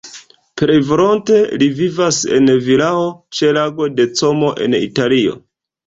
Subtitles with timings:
[0.61, 3.07] Plej volonte li vivas en vilao
[3.41, 5.43] ĉe Lago de Como en Italio.